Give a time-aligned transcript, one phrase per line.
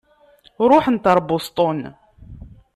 [0.69, 1.79] Ṛuḥent ɣer Boston.